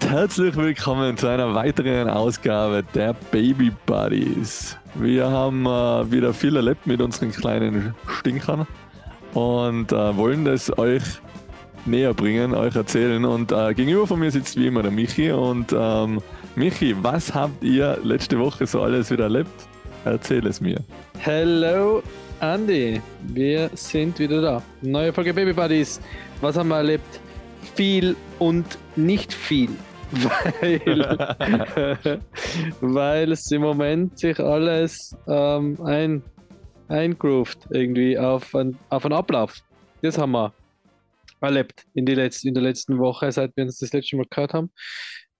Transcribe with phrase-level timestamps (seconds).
[0.00, 4.76] Und herzlich willkommen zu einer weiteren Ausgabe der Baby Buddies.
[4.94, 8.68] Wir haben äh, wieder viel erlebt mit unseren kleinen Stinkern
[9.34, 11.02] und äh, wollen das euch
[11.84, 13.24] näher bringen, euch erzählen.
[13.24, 15.32] Und äh, gegenüber von mir sitzt wie immer der Michi.
[15.32, 16.22] Und ähm,
[16.54, 19.50] Michi, was habt ihr letzte Woche so alles wieder erlebt?
[20.04, 20.78] Erzähl es mir.
[21.18, 22.04] Hello,
[22.38, 23.02] Andy.
[23.24, 24.62] Wir sind wieder da.
[24.80, 26.00] Neue Folge Baby Buddies.
[26.40, 27.18] Was haben wir erlebt?
[27.74, 29.70] Viel und nicht viel.
[30.10, 30.80] Weil,
[32.80, 36.22] weil es im Moment sich alles ähm, ein,
[36.88, 39.60] eingroovt irgendwie auf, ein, auf einen Ablauf.
[40.02, 40.52] Das haben wir
[41.40, 44.54] erlebt in, die Letz-, in der letzten Woche, seit wir uns das letzte Mal gehört
[44.54, 44.72] haben.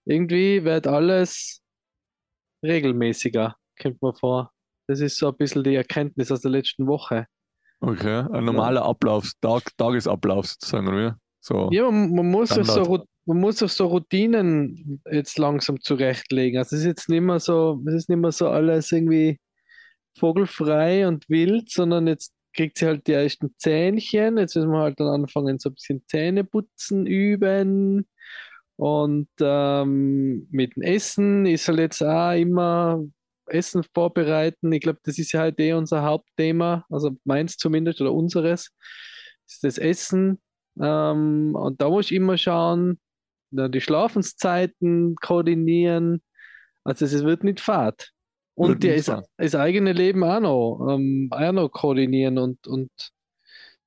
[0.05, 1.62] Irgendwie wird alles
[2.62, 4.52] regelmäßiger, kommt mir vor.
[4.86, 7.27] Das ist so ein bisschen die Erkenntnis aus der letzten Woche.
[7.80, 11.19] Okay, ein normaler Ablauf, Tag, Tagesablauf sozusagen, oder?
[11.48, 11.70] So.
[11.72, 16.58] Ja, man, man muss sich so, man muss sich so Routinen jetzt langsam zurechtlegen.
[16.58, 19.40] Also es ist jetzt nicht mehr so, es ist nicht mehr so alles irgendwie
[20.18, 24.36] vogelfrei und wild, sondern jetzt kriegt sie halt die ersten Zähnchen.
[24.36, 28.06] Jetzt müssen wir halt dann anfangen, so ein bisschen Zähneputzen üben.
[28.77, 33.02] Und ähm, mit dem Essen ist halt jetzt auch immer
[33.46, 34.70] Essen vorbereiten.
[34.70, 38.70] Ich glaube, das ist ja halt eh unser Hauptthema, also meins zumindest oder unseres,
[39.46, 40.40] ist das Essen.
[40.80, 42.98] Ähm, und da muss ich immer schauen,
[43.50, 46.22] die Schlafenszeiten koordinieren.
[46.84, 48.10] Also es wird nicht fad.
[48.54, 52.90] Und ja, das, das eigene Leben auch noch, ähm, auch noch koordinieren und, und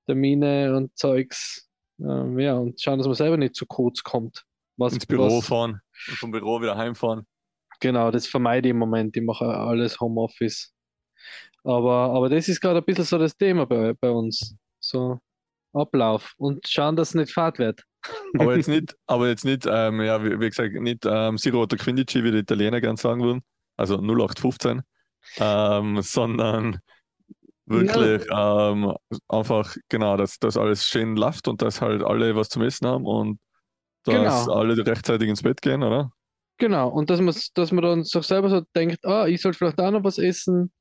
[0.06, 1.70] Termine und Zeugs.
[2.00, 4.46] Ähm, ja, und schauen, dass man selber nicht zu kurz kommt.
[4.78, 7.28] Was, Ins Büro was, fahren und vom Büro wieder heimfahren.
[7.80, 9.16] Genau, das vermeide ich im Moment.
[9.18, 10.74] Ich mache alles Homeoffice.
[11.64, 14.56] Aber, aber das ist gerade ein bisschen so das Thema bei, bei uns.
[14.80, 15.20] So
[15.74, 17.84] Ablauf und schauen, dass es nicht fad wird.
[18.38, 22.24] Aber jetzt nicht, aber jetzt nicht, ähm, ja, wie, wie, gesagt, nicht ähm, oder Quindici,
[22.24, 23.42] wie die Italiener gerne sagen würden,
[23.78, 24.82] also 0815,
[25.38, 26.80] ähm, sondern
[27.66, 28.72] wirklich ja.
[28.72, 28.94] ähm,
[29.28, 33.06] einfach, genau, dass das alles schön läuft und dass halt alle was zum Essen haben
[33.06, 33.40] und
[34.04, 34.54] dass genau.
[34.58, 36.12] alle rechtzeitig ins Bett gehen, oder?
[36.58, 39.80] Genau, und dass man, dass man dann sich selber so denkt, ah, ich sollte vielleicht
[39.80, 40.72] auch noch was essen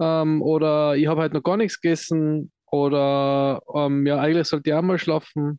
[0.00, 4.74] ähm, oder ich habe halt noch gar nichts gegessen oder ähm, ja, eigentlich sollte ich
[4.74, 5.58] auch mal schlafen.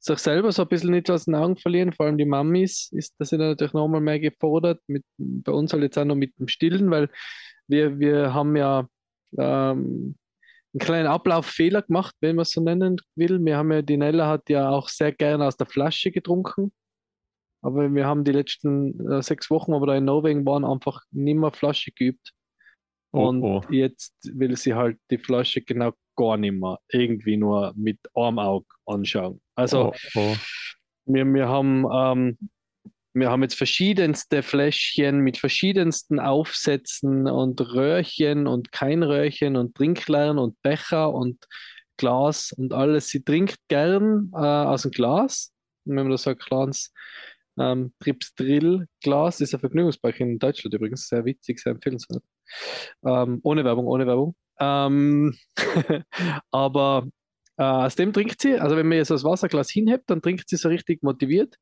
[0.00, 3.14] Sich selber so ein bisschen nicht aus den Augen verlieren, vor allem die Mamis, ist,
[3.18, 4.80] das sind natürlich nochmal mehr gefordert.
[4.86, 7.10] Mit, bei uns halt jetzt auch noch mit dem Stillen, weil
[7.66, 8.86] wir, wir haben ja
[9.36, 10.16] ähm,
[10.72, 13.44] einen kleinen Ablauffehler gemacht, wenn man es so nennen will.
[13.44, 16.72] Wir haben ja, die Nella hat ja auch sehr gerne aus der Flasche getrunken.
[17.60, 21.02] Aber wir haben die letzten äh, sechs Wochen, wo wir da in Norwegen waren, einfach
[21.10, 22.32] nicht mehr Flasche geübt.
[23.12, 23.62] Oh, und oh.
[23.70, 29.40] jetzt will sie halt die Flasche genau gar nicht mehr irgendwie nur mit Auge anschauen.
[29.54, 30.36] Also oh, oh.
[31.06, 32.38] Wir, wir, haben, ähm,
[33.14, 40.38] wir haben jetzt verschiedenste Fläschchen mit verschiedensten Aufsätzen und Röhrchen und kein Röhrchen und Trinklern
[40.38, 41.46] und Becher und
[41.96, 43.08] Glas und alles.
[43.08, 45.52] Sie trinkt gern äh, aus dem Glas.
[45.84, 46.92] Und wenn man das ein kleines
[47.58, 52.22] ähm, Trips Drill Glas ist ein Vergnügungspark in Deutschland übrigens, sehr witzig, sehr empfehlenswert.
[53.04, 54.34] Ähm, ohne Werbung, ohne Werbung.
[54.60, 55.36] Ähm,
[56.50, 57.08] aber
[57.56, 60.56] äh, aus dem trinkt sie, also wenn man jetzt das Wasserglas hinhebt, dann trinkt sie
[60.56, 61.56] so richtig motiviert.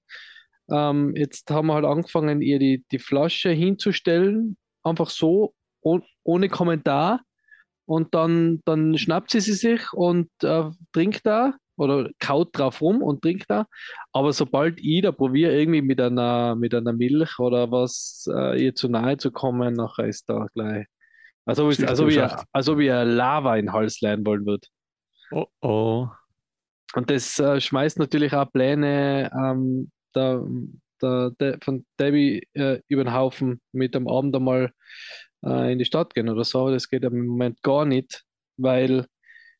[0.70, 6.48] Ähm, jetzt haben wir halt angefangen, ihr die, die Flasche hinzustellen, einfach so, oh, ohne
[6.48, 7.22] Kommentar.
[7.86, 13.02] Und dann, dann schnappt sie sie sich und äh, trinkt da oder kaut drauf rum
[13.02, 13.66] und trinkt da.
[14.12, 18.74] Aber sobald ich da probiere, irgendwie mit einer, mit einer Milch oder was äh, ihr
[18.74, 20.86] zu nahe zu kommen, nachher ist da gleich
[21.46, 22.20] also, wie, also, wie,
[22.52, 24.66] also wie er Lava in den Hals lernen wollen wird.
[25.30, 26.08] Oh oh.
[26.94, 30.44] Und das äh, schmeißt natürlich auch Pläne ähm, der,
[31.02, 34.72] der, der, von Debbie äh, über den Haufen mit am Abend einmal
[35.44, 36.70] äh, in die Stadt gehen oder so.
[36.70, 38.24] Das geht im Moment gar nicht,
[38.56, 39.06] weil,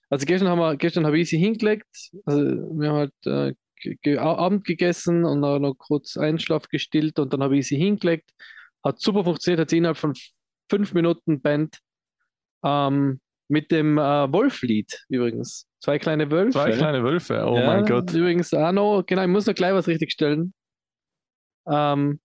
[0.09, 1.87] also gestern haben wir, gestern habe ich sie hingelegt,
[2.25, 3.57] also wir haben halt
[4.05, 8.31] äh, Abend gegessen und dann noch kurz Einschlaf gestillt und dann habe ich sie hingelegt.
[8.83, 10.15] Hat super funktioniert, hat sie innerhalb von
[10.71, 11.79] fünf Minuten Band
[12.67, 15.67] ähm, mit dem äh, Wolflied übrigens.
[15.81, 16.53] Zwei kleine Wölfe.
[16.53, 18.13] Zwei kleine Wölfe, oh ja, mein Gott.
[18.13, 20.53] Übrigens auch noch, genau, ich muss noch gleich was richtigstellen.
[21.69, 22.21] Ähm,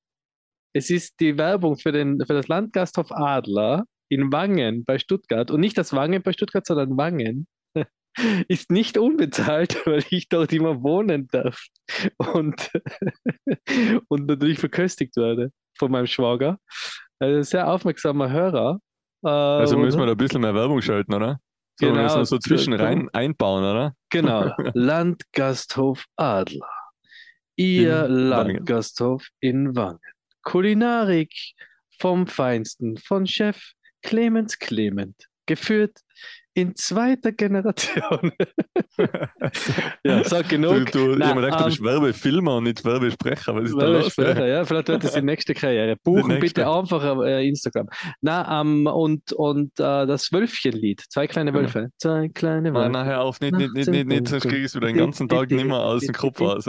[0.73, 5.59] es ist die Werbung für, den, für das Landgasthof Adler in Wangen bei Stuttgart und
[5.59, 7.47] nicht das Wangen bei Stuttgart, sondern Wangen
[8.47, 11.67] ist nicht unbezahlt, weil ich dort immer wohnen darf
[12.17, 12.71] und,
[14.07, 16.57] und natürlich verköstigt werde von meinem Schwager.
[17.19, 18.79] Also sehr aufmerksamer Hörer.
[19.23, 21.39] Also müssen wir da ein bisschen mehr Werbung schalten, oder?
[21.79, 21.97] So, genau.
[21.97, 23.95] Wir müssen so zwischen rein einbauen, oder?
[24.09, 24.51] Genau.
[24.73, 26.69] Landgasthof Adler.
[27.55, 29.99] Ihr In Landgasthof in Wangen.
[30.43, 31.33] Kulinarik
[31.99, 35.27] vom Feinsten von Chef Clemens Clement.
[35.45, 35.99] Geführt
[36.53, 38.31] in zweiter Generation.
[40.03, 40.91] ja, sag Du, genug.
[40.91, 43.55] du, ich Nein, habe mir gedacht, du ähm, bist Werbefilmer und nicht Werbesprecher.
[43.55, 44.15] Was ist da los?
[44.17, 45.95] ja, vielleicht wird das die nächste Karriere.
[46.03, 46.39] Buchen nächste.
[46.39, 47.87] bitte einfach äh, Instagram.
[48.21, 51.53] Na, ähm, und, und äh, das Wölfchenlied, zwei kleine.
[51.53, 51.89] Wölfe.
[51.97, 52.89] Zwei kleine Nein, Wölfe.
[52.89, 55.51] nachher auf, nicht, nicht, nicht, nicht, nicht, sonst kriege ich es wieder den ganzen Tag
[55.51, 56.65] nicht mehr aus dem Kopf raus.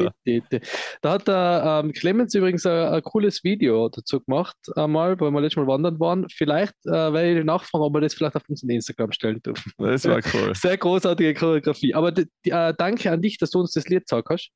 [1.01, 5.41] Da hat der ähm, Clemens übrigens ein, ein cooles Video dazu gemacht, einmal, weil wir
[5.41, 6.27] letztes Mal wandern waren.
[6.29, 9.72] Vielleicht äh, werde ich nachfragen, ob wir das vielleicht auf unseren Instagram stellen dürfen.
[9.79, 10.55] Das war cool.
[10.55, 11.95] Sehr großartige Choreografie.
[11.95, 14.51] Aber die, die, äh, danke an dich, dass du uns das Lied gesagt hast.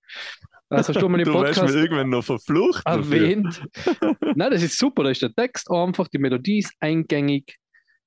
[0.68, 2.82] Das hast du mal im Du wirst Podcast mir irgendwann noch verflucht.
[2.84, 3.16] dafür.
[3.16, 3.62] erwähnt.
[4.34, 5.04] Nein, das ist super.
[5.04, 7.56] Da ist der Text einfach, die Melodie ist eingängig.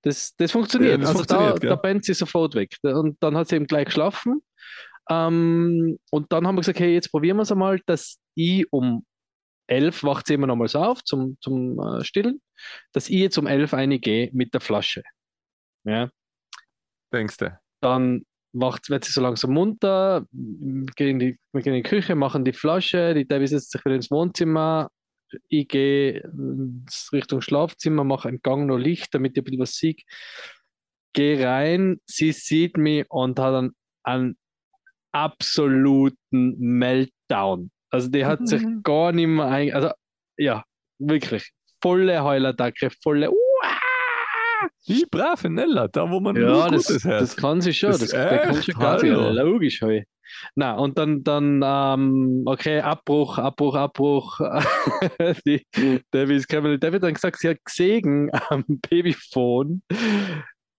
[0.01, 0.91] Das, das funktioniert.
[0.91, 2.75] Ja, das also funktioniert, da, da pennt sie sofort weg.
[2.83, 4.41] Und dann hat sie eben gleich geschlafen.
[5.09, 9.05] Ähm, und dann haben wir gesagt, hey, jetzt probieren wir es einmal, dass ich um
[9.67, 12.41] 11 wacht sie immer nochmals auf zum, zum äh, Stillen,
[12.91, 15.03] dass ich jetzt um 11 reingehe mit der Flasche.
[15.83, 16.09] Ja.
[17.13, 17.59] Denkst du?
[17.81, 18.23] Dann
[18.53, 22.15] wacht, wird sie so langsam munter, wir gehen in die, wir gehen in die Küche,
[22.15, 24.89] machen die Flasche, die Debbie setzt sich wieder ins Wohnzimmer,
[25.47, 26.29] ich gehe äh,
[27.13, 29.95] Richtung Schlafzimmer, mache einen Gang noch Licht, damit ich ein bisschen was sehe.
[31.13, 34.37] Gehe rein, sie sieht mich und hat einen, einen
[35.11, 37.71] absoluten Meltdown.
[37.91, 38.83] Also die hat sich Mhm.
[38.83, 39.91] gar nicht mehr ein, also
[40.37, 40.63] ja,
[40.99, 41.51] wirklich,
[41.81, 43.31] volle Heulattacke, volle
[44.87, 47.21] Die brave Nella, da wo man nur ja, das, Gutes hört.
[47.21, 47.91] das kann sie schon.
[47.91, 49.13] Das Das, kann schon gar nicht.
[49.13, 50.05] Logisch, hey.
[50.55, 54.39] Na, und dann, dann ähm, okay, Abbruch, Abbruch, Abbruch.
[55.45, 55.65] Die
[56.11, 59.81] David Cameron David hat dann gesagt, sie hat gesehen am Babyphone,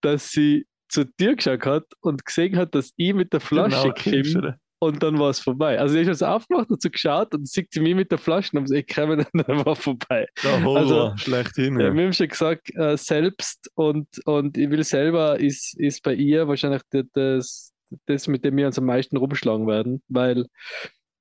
[0.01, 4.21] dass sie zur Tür geschaut hat und gesehen hat, dass ich mit der Flasche Genau,
[4.23, 4.57] komme oder?
[4.83, 5.79] Und dann war es vorbei.
[5.79, 8.57] Also ich habe es aufgemacht und so geschaut und sieht sie mich mit der Flasche
[8.57, 10.25] und ich und dann war vorbei.
[10.43, 11.79] Der Horror, Also, schlechthin.
[11.79, 11.93] Ja, Ja.
[11.93, 16.47] wir haben schon gesagt, äh, selbst und, und ich will selber ist, ist bei ihr
[16.47, 16.81] wahrscheinlich
[17.13, 17.71] das,
[18.07, 20.47] das, mit dem wir uns am meisten rumschlagen werden, weil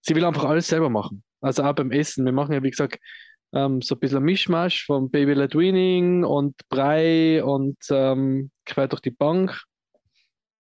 [0.01, 1.23] sie will einfach alles selber machen.
[1.43, 2.25] Also auch beim Essen.
[2.25, 2.99] Wir machen ja, wie gesagt,
[3.53, 8.89] ähm, so ein bisschen ein Mischmasch von Baby Led Weaning und Brei und ähm, quer
[8.89, 9.61] durch die Bank.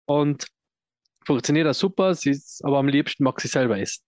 [0.04, 0.44] Und
[1.24, 4.02] funktioniert auch super, sie ist, aber am liebsten mag sie selber essen.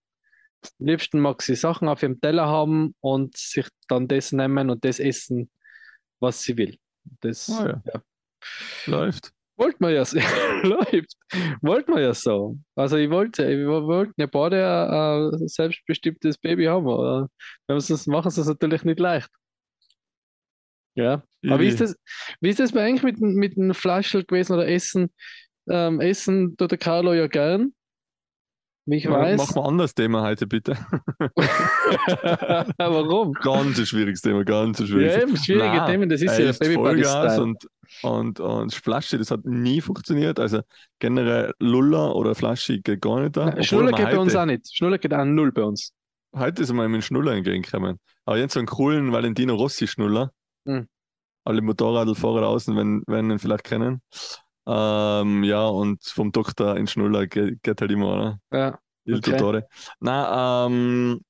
[0.81, 4.85] Am liebsten mag sie Sachen auf ihrem Teller haben und sich dann das nehmen und
[4.85, 5.51] das essen,
[6.21, 6.79] was sie will.
[7.21, 7.93] Das Ah, ja.
[7.95, 8.03] ja.
[8.87, 9.33] Läuft.
[9.57, 10.19] Wollten wir ja so.
[10.63, 11.15] Läuft.
[11.61, 12.59] Wollten wir ja so.
[12.75, 17.29] Also ich wollte, wir wollten ja beide ein, ein selbstbestimmtes Baby haben, aber
[17.67, 19.29] wenn wir es machen, ist es natürlich nicht leicht.
[20.95, 21.23] Ja.
[21.47, 21.97] Aber wie ist das,
[22.41, 25.11] wie ist das bei eigentlich mit, dem- mit einem Fleischl gewesen oder Essen?
[25.69, 27.73] Ähm, Essen tut der Carlo ja gern.
[28.85, 29.39] Wie ich Ja, weiß.
[29.39, 30.73] Machen wir ein anderes Thema heute, bitte.
[32.79, 33.33] Warum?
[33.35, 36.51] Ganz ein schwieriges Thema, ganz ein Ja, schwieriges eben schwierige Nein, Themen, das ist ja
[36.51, 37.43] isst Baby Buddy Vollgas Style.
[37.43, 37.69] und,
[38.03, 40.41] und, und Flasche, das hat nie funktioniert.
[40.41, 40.63] Also
[40.99, 43.63] generell Luller oder Flasche geht gar nicht da.
[43.63, 44.75] Schnuller wir geht bei uns auch nicht.
[44.75, 45.93] Schnuller geht auch null bei uns.
[46.37, 48.01] heute ist mal mit dem Schnuller entgegengekommen.
[48.25, 50.33] Aber jetzt so einen coolen Valentino Rossi Schnuller.
[50.67, 50.89] Hm.
[51.45, 54.01] Alle Motorradfahrer außen, wenn, wenn ihn vielleicht kennen.
[54.67, 58.41] Ähm, ja, und vom Doktor in Schnuller geht, geht halt immer, oder?
[58.53, 58.79] Ja.
[59.05, 59.33] Il Okay.
[59.33, 59.67] Dottore.
[60.01, 61.21] Na, ähm,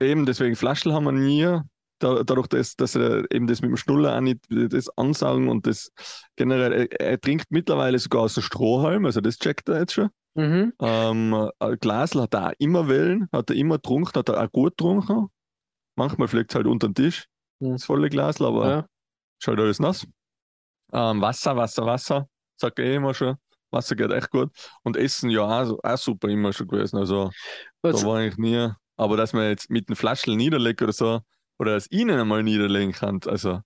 [0.00, 1.60] eben deswegen Flaschel haben wir nie.
[1.98, 5.66] Da, dadurch, dass, dass er eben das mit dem Schnuller auch nicht das ansaugen und
[5.66, 5.90] das
[6.36, 10.10] generell, er, er trinkt mittlerweile sogar aus dem Strohhalm, also das checkt er jetzt schon.
[10.34, 10.74] Mhm.
[10.78, 14.76] Ähm, Glasl hat er auch immer Wellen, hat er immer getrunken, hat er auch gut
[14.76, 15.28] getrunken.
[15.96, 17.26] Manchmal fliegt es halt unter den Tisch,
[17.60, 17.72] Mhm.
[17.72, 18.78] das volle Glasl, aber Ja.
[19.40, 20.06] ist halt alles nass.
[20.96, 23.36] Ähm, Wasser, Wasser, Wasser, sagt er eh immer schon.
[23.70, 24.50] Wasser geht echt gut.
[24.82, 26.96] Und Essen, ja, auch, so- auch super immer schon gewesen.
[26.98, 27.30] Also,
[27.82, 28.70] Was, da war eigentlich nie.
[28.96, 31.20] Aber dass man jetzt mit den Flaschen niederlegt oder so,
[31.58, 33.60] oder dass ich ihnen einmal niederlegen kann, also,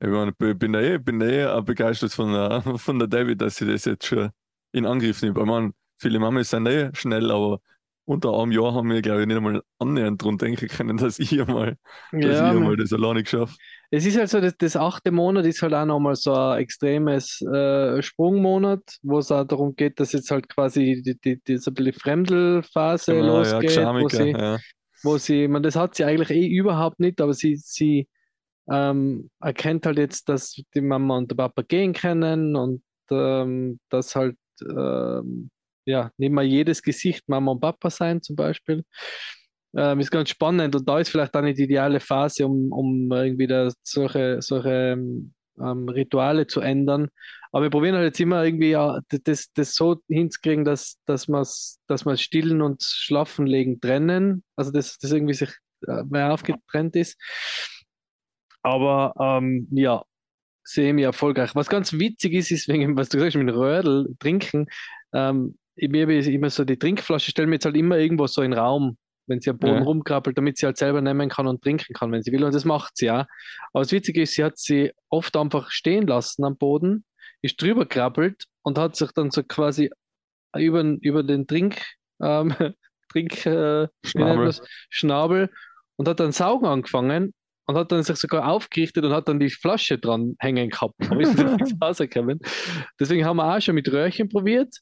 [0.00, 3.40] ich meine, ich bin da eh, bin da eh begeistert von der, von der David,
[3.42, 4.30] dass sie das jetzt schon
[4.72, 5.38] in Angriff nimmt.
[5.38, 7.60] Ich meine, viele Mamas sind eh schnell, aber
[8.06, 11.40] unter einem Jahr haben wir, glaube ich, nicht einmal annähernd dran denken können, dass ich
[11.40, 11.78] einmal,
[12.20, 13.58] dass ja, ich man- einmal das alleine geschafft
[13.90, 17.40] Es ist halt so, das, das achte Monat ist halt auch nochmal so ein extremes
[17.42, 21.70] äh, Sprungmonat, wo es auch darum geht, dass jetzt halt quasi die, die, die, so
[21.70, 24.58] bisschen Fremdelphase Genau, ja, losgeht, wo Geschamika, sie, ja.
[25.02, 28.08] wo sie, meine, das hat sie eigentlich eh überhaupt nicht, aber sie, sie
[28.68, 34.16] ähm, erkennt halt jetzt, dass die Mama und der Papa gehen können und ähm, dass
[34.16, 35.50] halt ähm,
[35.84, 38.84] ja nicht mal jedes Gesicht Mama und Papa sein zum Beispiel.
[39.76, 43.12] Ähm, ist ganz spannend und da ist vielleicht auch nicht die ideale Phase, um, um
[43.12, 47.08] irgendwie da solche, solche ähm, ähm, Rituale zu ändern.
[47.52, 51.46] Aber wir probieren halt jetzt immer irgendwie ja, das, das so hinzukriegen, dass, dass wir
[51.86, 54.44] dass wir Stillen und Schlafenlegen trennen.
[54.56, 55.50] Also dass das irgendwie sich
[55.86, 57.18] äh, mehr aufgetrennt ist.
[58.62, 60.02] Aber ähm, ja,
[60.64, 61.54] semi erfolgreich.
[61.54, 64.66] Was ganz witzig ist, ist wegen, was du sagst, mit Rödel trinken.
[65.12, 68.52] Ähm, ich mir immer so die Trinkflasche, stelle mir jetzt halt immer irgendwo so in
[68.52, 69.82] den Raum, wenn sie am Boden ja.
[69.82, 72.44] rumkrabbelt, damit sie halt selber nehmen kann und trinken kann, wenn sie will.
[72.44, 73.26] Und das macht sie ja.
[73.72, 77.04] Aber das Witzige ist, sie hat sie oft einfach stehen lassen am Boden,
[77.42, 79.90] ist drüber krabbelt und hat sich dann so quasi
[80.56, 81.82] über, über den Trink,
[82.22, 82.54] ähm,
[83.12, 84.54] Trink äh, Schnabel.
[84.90, 85.50] Schnabel
[85.96, 87.32] und hat dann saugen angefangen
[87.66, 90.94] und hat dann sich sogar aufgerichtet und hat dann die Flasche dran hängen gehabt.
[93.00, 94.76] Deswegen haben wir auch schon mit Röhrchen probiert.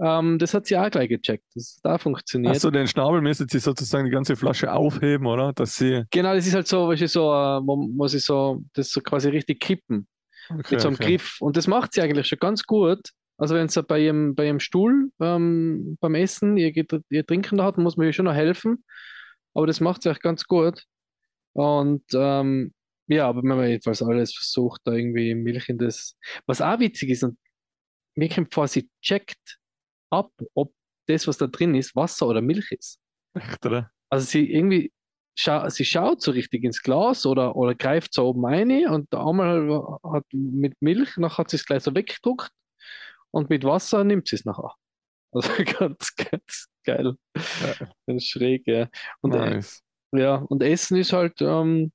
[0.00, 1.44] Ähm, das hat sie auch gleich gecheckt.
[1.54, 2.54] Das da funktioniert.
[2.54, 5.52] Achso, den Schnabel müsste sie sozusagen die ganze Flasche aufheben, oder?
[5.52, 6.04] Dass sie.
[6.10, 9.28] Genau, das ist halt so, weißt du, so, äh, wo, sie so, das so quasi
[9.28, 10.06] richtig kippen.
[10.50, 11.16] Okay, mit so einem okay.
[11.16, 11.40] Griff.
[11.40, 13.10] Und das macht sie eigentlich schon ganz gut.
[13.38, 17.64] Also wenn sie bei ihrem, bei ihrem Stuhl ähm, beim Essen ihr, ihr Trinken da
[17.64, 18.84] hat, muss man ihr schon noch helfen.
[19.54, 20.84] Aber das macht sie auch ganz gut.
[21.52, 22.72] Und ähm,
[23.08, 26.16] ja, aber wenn man jedenfalls alles versucht, da irgendwie Milch in das.
[26.46, 27.38] Was auch witzig ist, und
[28.14, 29.57] mir kommt vor, sie checkt
[30.10, 30.72] ab, ob
[31.06, 32.98] das, was da drin ist, Wasser oder Milch ist.
[33.34, 33.90] Echt, oder?
[34.10, 34.92] Also sie irgendwie,
[35.34, 39.98] scha sie schaut so richtig ins Glas oder, oder greift so oben rein und einmal
[40.02, 42.50] hat mit Milch, nachher hat sie es gleich so weggedruckt
[43.30, 44.74] und mit Wasser nimmt sie es nachher.
[45.30, 47.14] Also ganz, ganz geil.
[47.36, 47.88] Ja.
[48.06, 48.88] Ganz schräg, ja.
[49.20, 49.82] Und, äh, nice.
[50.14, 51.92] äh, ja, und Essen ist halt, ähm,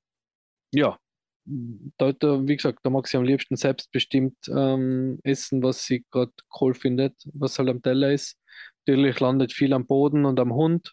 [0.72, 0.96] ja,
[1.44, 6.32] da, da, wie gesagt, da mag sie am liebsten selbstbestimmt ähm, essen, was sie gerade
[6.60, 8.38] cool findet, was halt am Teller ist.
[8.86, 10.92] Natürlich landet viel am Boden und am Hund,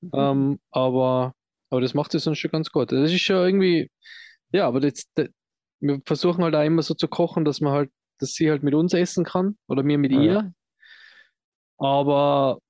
[0.00, 0.10] mhm.
[0.14, 1.34] ähm, aber,
[1.70, 2.92] aber das macht sie sonst schon ganz gut.
[2.92, 3.90] Das ist schon irgendwie,
[4.52, 5.28] ja, aber das, das,
[5.80, 8.74] wir versuchen halt auch immer so zu kochen, dass man halt, dass sie halt mit
[8.74, 10.20] uns essen kann oder wir mit ja.
[10.20, 10.54] ihr.
[11.78, 12.60] Aber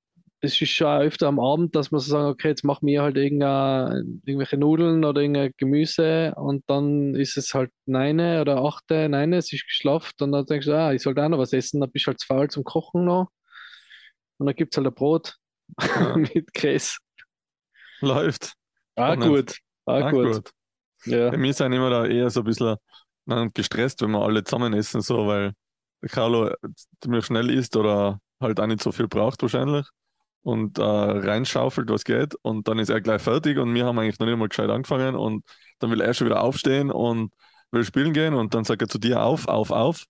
[0.45, 3.17] es ist schon öfter am Abend, dass man so sagen, okay, jetzt machen wir halt
[3.17, 9.53] irgendwelche Nudeln oder irgendein Gemüse und dann ist es halt neine oder achte, neine, es
[9.53, 12.07] ist geschlafen und dann denkst du, ah, ich sollte auch noch was essen, dann bist
[12.07, 13.29] du halt zu faul zum Kochen noch
[14.39, 15.37] und dann gibt es halt ein Brot
[15.81, 16.17] ja.
[16.35, 16.97] mit Käse.
[18.01, 18.55] Läuft.
[18.97, 19.59] Ah, gut.
[19.87, 20.27] Ah, ah gut.
[20.27, 20.51] gut.
[21.05, 21.31] Ja.
[21.31, 22.77] Wir sind immer da eher so ein bisschen
[23.55, 25.53] gestresst, wenn wir alle zusammen essen, so, weil
[26.11, 26.53] Carlo
[27.01, 29.87] ziemlich schnell isst oder halt auch nicht so viel braucht wahrscheinlich
[30.43, 32.35] und äh, reinschaufelt, was geht.
[32.43, 35.17] Und dann ist er gleich fertig und wir haben eigentlich noch nicht mal gescheit angefangen.
[35.17, 35.45] Und
[35.79, 37.33] dann will er schon wieder aufstehen und
[37.71, 38.35] will spielen gehen.
[38.35, 40.05] Und dann sagt er zu dir auf, auf, auf.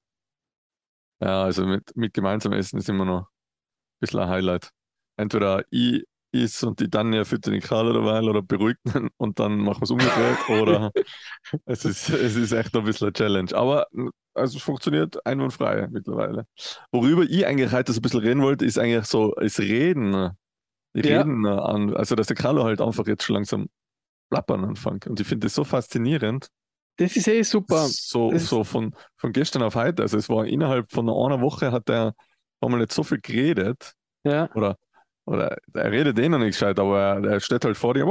[1.21, 3.27] Ja, also mit, mit gemeinsam essen ist immer noch ein
[4.01, 4.71] bisschen ein Highlight.
[5.17, 9.59] Entweder ich ist und die Tanja füttert den Karl derweil oder beruhigt ihn und dann
[9.59, 10.91] machen wir es umgedreht oder
[11.67, 13.55] es, ist, es ist echt ein bisschen eine Challenge.
[13.55, 13.87] Aber
[14.35, 16.47] also es funktioniert einwandfrei mittlerweile.
[16.91, 20.31] Worüber ich eigentlich heute so ein bisschen reden wollte, ist eigentlich so, ist Reden.
[20.95, 21.59] Reden ja.
[21.59, 23.69] an, also dass der Carlo halt einfach jetzt schon langsam
[24.31, 25.07] plappern anfängt.
[25.07, 26.49] Und ich finde das so faszinierend.
[26.97, 27.87] Das ist eh super.
[27.89, 30.03] So, so von, von gestern auf heute.
[30.03, 32.15] Also es war innerhalb von einer Woche hat er
[32.63, 33.95] haben wir nicht so viel geredet.
[34.25, 34.51] Ja.
[34.55, 34.77] Oder
[35.25, 38.05] oder er redet eh noch nicht gescheit, aber er, er steht halt vor dir,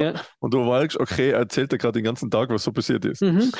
[0.00, 0.14] ja.
[0.40, 3.22] Und du weißt, okay, er erzählt dir gerade den ganzen Tag, was so passiert ist.
[3.22, 3.52] Mhm.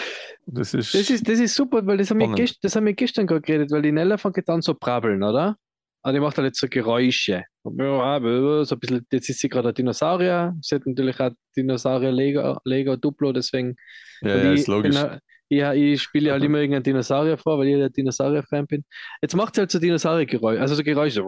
[0.47, 2.94] Das, ist das, ist das ist super, weil das haben, wir, gest, das haben wir
[2.94, 5.56] gestern gerade geredet, weil die Nella fängt an zu brabbeln, oder?
[6.02, 7.44] Aber die macht halt jetzt so Geräusche.
[7.62, 10.54] So ein bisschen, jetzt ist sie gerade ein Dinosaurier.
[10.61, 13.76] Sie hat natürlich auch Dinosaurier Lego, Lego Duplo, deswegen.
[14.21, 15.00] Ja, ja ist logisch.
[15.00, 15.18] Bin,
[15.56, 18.84] ja, ich spiele ja halt immer irgendeinen Dinosaurier vor, weil ich der Dinosaurier-Fan bin.
[19.23, 21.23] Jetzt macht sie halt so Dinosaurier-Geräusche, also so Geräusche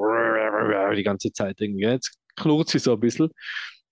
[0.97, 1.85] die ganze Zeit irgendwie.
[1.85, 3.30] Jetzt knurrt sie so ein bisschen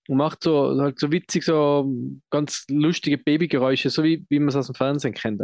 [0.07, 1.91] und macht so halt so witzig, so
[2.29, 5.41] ganz lustige Babygeräusche, so wie, wie man es aus dem Fernsehen kennt,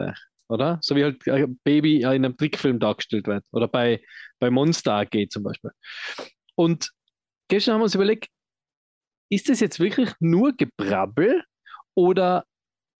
[0.49, 0.77] oder?
[0.81, 3.43] So wie halt ein Baby in einem Trickfilm dargestellt wird.
[3.51, 4.01] Oder bei,
[4.39, 5.71] bei Monster AG zum Beispiel.
[6.55, 6.91] Und
[7.47, 8.27] gestern haben wir uns überlegt,
[9.29, 11.43] ist das jetzt wirklich nur Gebrabbel
[11.95, 12.45] oder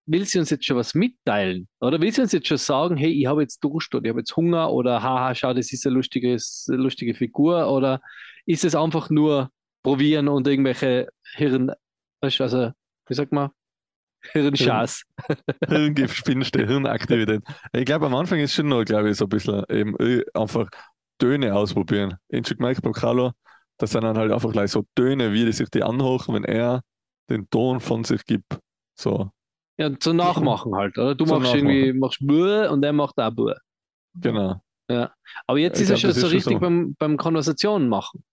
[0.06, 1.68] will sie uns jetzt schon was mitteilen?
[1.80, 4.20] Oder will sie uns jetzt schon sagen, hey, ich habe jetzt Durst oder ich habe
[4.20, 7.72] jetzt Hunger oder haha, schau, das ist eine lustige, lustige Figur?
[7.72, 8.02] Oder
[8.46, 9.50] ist es einfach nur
[9.84, 11.72] probieren und irgendwelche Hirn,
[12.20, 12.72] also,
[13.08, 13.50] wie sagt man?
[14.34, 15.04] Hirnschaß.
[15.68, 17.42] Hirngift, Spinste, Hirnaktivität.
[17.74, 20.70] Ich glaube, am Anfang ist schon noch, glaube ich, so ein bisschen eben äh, einfach
[21.18, 22.18] Töne ausprobieren.
[22.30, 23.32] Ich habe schon gemerkt Carlo,
[23.78, 26.82] das sind dann halt einfach gleich so Töne, wie die sich die anhochen, wenn er
[27.30, 28.60] den Ton von sich gibt.
[28.96, 29.32] So,
[29.78, 31.16] ja, zum Nachmachen halt, oder?
[31.16, 31.70] Du machst Nachmachen.
[31.70, 33.54] irgendwie, machst Buh und er macht auch Buh.
[34.16, 34.62] Genau.
[34.90, 35.12] Ja.
[35.48, 36.60] Aber jetzt ich ist er schon so richtig so.
[36.60, 38.24] beim, beim Konversationen machen.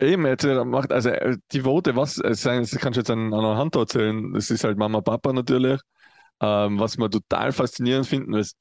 [0.00, 3.40] Eben, jetzt äh, macht, also äh, die Worte, was, das kannst du jetzt an, an
[3.40, 5.80] einer Hand erzählen, das ist halt Mama, Papa natürlich.
[6.40, 8.56] Ähm, was wir total faszinierend finden, ist,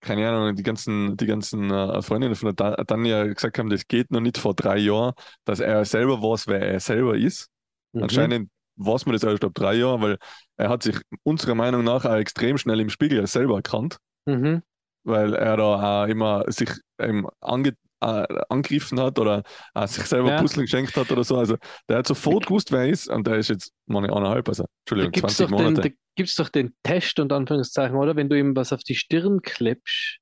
[0.00, 4.10] keine Ahnung, die ganzen, die ganzen äh, Freundinnen von der Tanja gesagt haben, das geht
[4.10, 5.12] noch nicht vor drei Jahren,
[5.44, 7.48] dass er selber weiß, wer er selber ist.
[7.92, 8.02] Mhm.
[8.02, 10.18] Anscheinend weiß man das erst ab drei Jahren, weil
[10.56, 14.62] er hat sich unserer Meinung nach auch extrem schnell im Spiegel selber erkannt, Mhm.
[15.04, 19.42] weil er da auch immer sich ähm, ange äh, angegriffen hat oder
[19.74, 20.40] äh, sich selber Ja.
[20.40, 21.36] Puzzle geschenkt hat oder so.
[21.36, 21.56] Also
[21.86, 25.12] der hat sofort gewusst, wer er ist und der ist jetzt meine eineinhalb, also Entschuldigung,
[25.12, 25.88] gibt es 20 doch, den- Monate.
[25.90, 28.16] da gibt's doch den Test unter Anführungszeichen, oder?
[28.16, 30.16] Wenn du ihm was auf die Stirn klebst,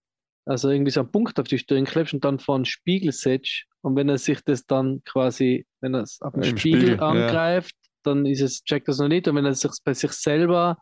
[0.45, 3.67] also irgendwie so einen Punkt auf die Stirn klebst und dann vor einen Spiegel setzt
[3.83, 7.09] und wenn er sich das dann quasi, wenn er es auf den Spiegel, Spiegel, ja.
[8.09, 10.79] Dann ist es, checkt das noch nicht und wenn er sich bei sich selber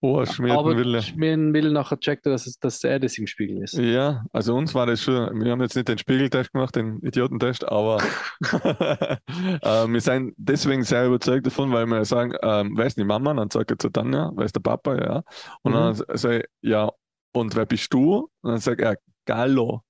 [0.00, 1.02] Oh, schmierten aber Wille.
[1.02, 3.72] schmieren will, nachher checkt er, dass, es, dass er das im Spiegel ist.
[3.74, 7.66] Ja, also uns war das schon, wir haben jetzt nicht den Spiegeltest gemacht, den Idiotentest,
[7.66, 7.98] aber
[8.42, 13.34] äh, wir sind deswegen sehr überzeugt davon, weil wir sagen, ähm, wer ist die Mama?
[13.34, 14.94] Dann sagt er zu Tanja, wer ist der Papa?
[14.96, 15.22] Ja.
[15.62, 15.76] Und Mhm.
[15.76, 16.90] dann sage ich, ja,
[17.32, 18.30] und wer bist du?
[18.42, 19.82] Und dann sagt er, Gallo.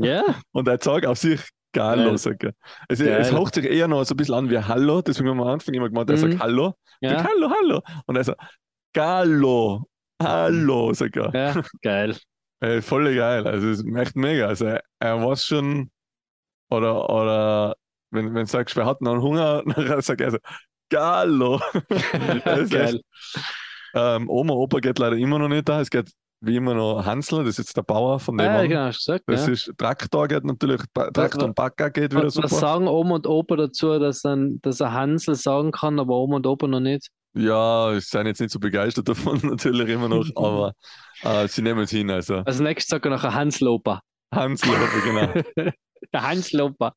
[0.00, 1.40] Ja, Und er sagt auf sich,
[1.72, 2.52] Gallo, sagt er.
[2.88, 5.52] Es, haucht sich eher noch so ein bisschen an wie Hallo, deswegen haben wir am
[5.54, 6.20] Anfang immer gemacht, er Mhm.
[6.32, 6.74] sagt Hallo.
[7.00, 7.80] Ich sag, ja, Hallo, Hallo.
[8.06, 8.40] Und er sagt,
[8.94, 9.84] Gallo,
[10.22, 11.30] Hallo, sagt er.
[11.34, 12.16] ja, geil.
[12.60, 13.46] Ey, voll geil.
[13.46, 14.46] Also es ist echt mega.
[14.46, 15.90] Also er, er weiß schon,
[16.70, 17.74] oder, oder
[18.10, 20.38] wenn, wenn du sagst, wer hat noch einen Hunger, dann sagt er so,
[20.90, 21.60] Gallo.
[22.44, 22.94] Das ist geil.
[22.96, 23.04] echt,
[23.94, 25.80] ähm, Oma, Opa geht leider immer noch nicht da.
[25.80, 26.10] Es geht
[26.42, 28.68] wie immer noch Hansel, das ist jetzt der Bauer von dem Ah, an.
[28.68, 29.52] genau, hast du gesagt, Das ja.
[29.52, 30.80] ist Traktor geht natürlich,
[31.14, 32.60] Traktor und Bagger geht wieder Was, was super.
[32.60, 36.46] sagen Oma und Opa dazu, dass, ein, dass er Hansel sagen kann, aber Oma und
[36.46, 37.08] Opa noch nicht?
[37.34, 40.72] Ja, ich bin jetzt nicht so begeistert davon, natürlich immer noch, aber
[41.22, 42.10] äh, sie nehmen es hin.
[42.10, 44.00] Also Als nächstes sagt er nachher Hanslopa.
[44.34, 44.70] Hansel,
[45.04, 45.32] genau.
[46.12, 46.92] Der Hanslopa.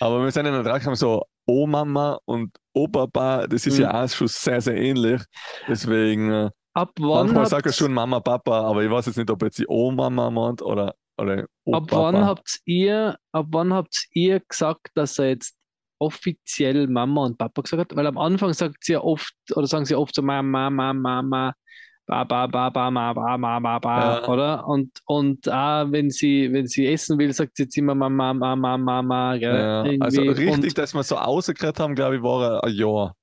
[0.00, 3.82] Aber wir sind in der Drache haben so O-Mama und O-Papa, das ist Mhm.
[3.84, 5.22] ja auch schon sehr, sehr ähnlich.
[5.66, 9.30] Deswegen, äh, Ab wann manchmal sagt er schon Mama, Papa, aber ich weiß jetzt nicht,
[9.30, 12.02] ob jetzt die O-Mama meint oder, oder ab O-Papa.
[12.02, 15.54] wann habt ihr, ab wann habt ihr gesagt, dass er jetzt
[15.98, 17.96] offiziell Mama und Papa gesagt hat?
[17.96, 21.54] Weil am Anfang sagt sie ja oft, oder sagen sie oft so Mama, Mama, Mama,
[22.06, 24.28] Baba, Baba, Mama, Mama, Baba, Ja.
[24.28, 24.66] oder?
[24.66, 28.76] Und, und auch wenn sie, wenn sie essen will, sagt sie jetzt immer Mama, Mama,
[28.76, 29.56] Mama, gell?
[29.60, 33.14] ja, also richtig, und, dass wir so rausgekriegt haben, glaube ich, war ein Jahr.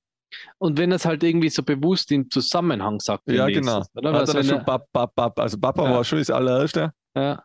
[0.57, 3.81] Und wenn er es halt irgendwie so bewusst im Zusammenhang sagt, Ja, genau.
[3.81, 4.13] ist Oder?
[4.13, 5.39] Hat Also schon Pap, Pap, Pap.
[5.39, 5.95] Also Papa Ja.
[5.95, 6.91] war schon das allererste.
[7.15, 7.43] Ja,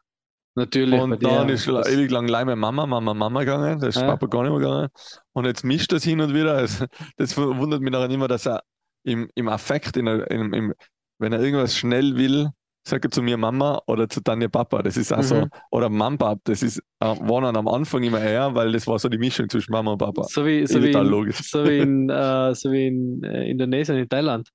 [0.55, 1.01] natürlich.
[1.01, 3.79] Und dir, dann ist das- ewig lang Leime Mama, Mama, Mama gegangen.
[3.81, 4.07] Da ist Ja.
[4.07, 4.89] Papa gar nicht mehr gegangen.
[5.33, 6.55] Und jetzt mischt das hin und wieder.
[6.57, 8.63] Also, das wundert mich daran immer, dass er
[9.05, 10.75] im, im Affekt, in, im, im,
[11.19, 12.51] wenn er irgendwas schnell will,
[12.87, 14.83] sagt er zu mir Mama oder zu Tanja Papa.
[14.83, 15.37] Das ist auch so.
[15.37, 15.51] Mhm.
[15.71, 16.41] Oder Mambab.
[16.45, 19.49] Das ist, äh, war dann am Anfang immer er, weil das war so die Mischung
[19.49, 20.25] zwischen Mama und Papa.
[20.25, 21.51] So wie, so wie, in, logisch.
[21.51, 24.51] so wie in, äh, so wie in äh, Indonesien, in Thailand.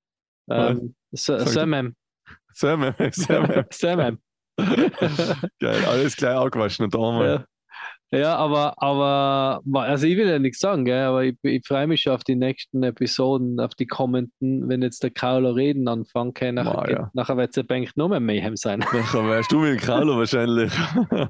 [0.50, 1.96] Ähm, so, Samam.
[2.54, 3.66] Sam, Sam.
[3.72, 4.20] Samam.
[4.58, 7.28] Geil, alles gleich angewaschen und einmal.
[7.28, 7.46] Ja.
[8.12, 12.02] Ja, aber, aber, also ich will ja nichts sagen, gell, aber ich, ich freue mich
[12.02, 16.56] schon auf die nächsten Episoden, auf die kommenden, wenn jetzt der Kauler reden anfangen kann,
[16.56, 17.12] nachher, ja.
[17.14, 18.80] nachher wird es ja Bank noch mehr Mayhem sein.
[18.94, 20.72] Nachher wärst du mit Carlo wahrscheinlich.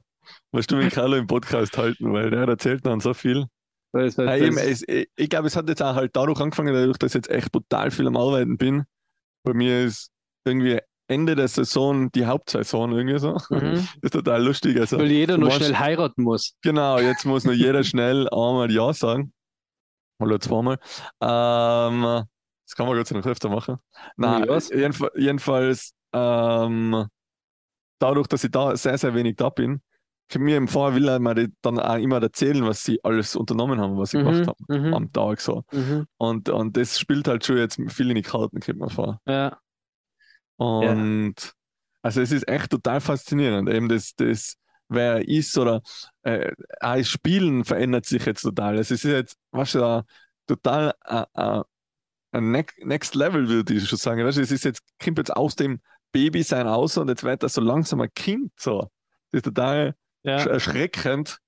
[0.52, 3.46] Wirst du mit Carlo im Podcast halten, weil der erzählt dann so viel.
[3.92, 6.74] Das, das, eben, das, es, ich ich glaube, es hat jetzt auch halt dadurch angefangen,
[6.74, 8.84] dadurch, dass ich jetzt echt brutal viel am Arbeiten bin.
[9.44, 10.12] Bei mir ist
[10.46, 13.36] irgendwie Ende der Saison die Hauptsaison irgendwie so.
[13.50, 13.88] Mhm.
[14.02, 14.80] Ist total lustig.
[14.80, 16.56] Also, weil jeder weißt- schnell heiraten muss.
[16.62, 19.34] Genau, jetzt muss nur jeder schnell einmal Ja sagen.
[20.22, 20.78] Oder zweimal.
[21.22, 23.78] Ähm, das kann man Gott sei Dank öfter machen.
[24.18, 27.06] Nein, jedenfalls, jedenfalls ähm,
[28.00, 29.82] dadurch, dass ich da sehr, sehr wenig da bin,
[30.32, 33.80] für mich im Vorher will er mir dann auch immer erzählen, was sie alles unternommen
[33.82, 35.64] haben, was sie gemacht haben mhm, am Tag so.
[35.72, 39.20] mhm, Und, und das spielt halt schon jetzt viel in die Karten, kommt mir vor.
[39.26, 39.58] ja.
[40.68, 41.36] Und
[42.02, 44.56] also es ist echt total faszinierend, eben das, das
[44.90, 45.82] wer er ist oder
[46.24, 48.78] äh, auch Spielen verändert sich jetzt total.
[48.80, 50.06] Es ist jetzt, was du,
[50.48, 51.64] total äh, äh,
[52.32, 54.26] ein ne Next Level, würde ich schon sagen.
[54.26, 57.44] Weißt, du, es ist jetzt, kommt jetzt aus dem Baby sein aus und jetzt wird
[57.44, 58.52] er so langsam ein Kind.
[58.58, 58.82] So.
[59.32, 60.38] Das ist total Ja.
[60.40, 61.40] sch- erschreckend.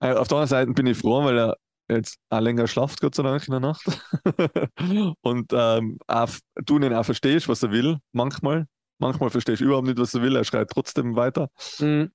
[0.00, 1.56] Äh, auf der anderen Seite bin ich froh, weil er
[1.96, 3.84] jetzt auch länger schlaft, Gott sei Dank, in der Nacht.
[5.22, 8.66] und ähm, auch, du ihn auch verstehst, was er will, manchmal.
[8.98, 11.48] Manchmal verstehst du überhaupt nicht, was er will, er schreit trotzdem weiter.
[11.78, 12.12] Mhm.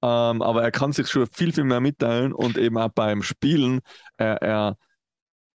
[0.00, 3.80] Ähm, aber er kann sich schon viel, viel mehr mitteilen und eben auch beim Spielen,
[4.16, 4.76] er, er,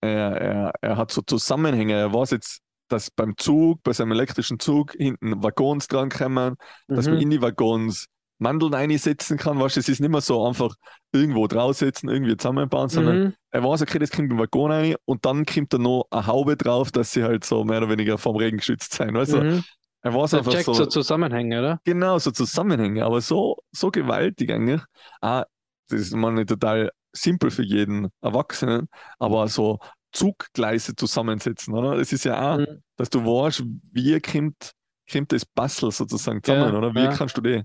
[0.02, 1.94] er, er, er hat so Zusammenhänge.
[1.94, 6.56] Er weiß jetzt, dass beim Zug, bei seinem elektrischen Zug, hinten Waggons drankommen,
[6.88, 7.22] dass man Mhm.
[7.22, 8.08] in die Waggons
[8.42, 9.60] Mandeln einsetzen kann.
[9.60, 10.74] Weißt, du, es ist nicht mehr so einfach
[11.12, 13.34] irgendwo draufsetzen, irgendwie zusammenbauen, sondern Mhm.
[13.52, 16.58] er weiß, okay, das kommt im Waggon rein und dann kommt da noch eine Haube
[16.58, 19.14] drauf, dass sie halt so mehr oder weniger vom Regen geschützt sein.
[19.14, 19.44] Weißt du?
[19.44, 19.64] Mhm.
[20.04, 21.80] Er weiß einfach checkt so, so Zusammenhänge, oder?
[21.84, 24.82] genau so Zusammenhänge, aber so, so gewaltig eigentlich.
[25.22, 25.46] Ah,
[25.90, 28.88] das ist man total simpel für jeden Erwachsenen,
[29.20, 29.78] aber so
[30.12, 31.98] Zuggleise zusammensetzen, oder?
[31.98, 32.82] Das ist ja auch, Mhm.
[32.98, 34.72] dass du weißt, wie kommt,
[35.12, 36.96] kommt das Puzzle sozusagen zusammen, Ja, oder?
[36.96, 37.10] Wie ja.
[37.10, 37.62] kannst du die,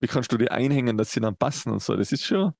[0.00, 1.94] wie kannst du die einhängen, dass sie dann passen und so?
[1.96, 2.52] Das ist schon,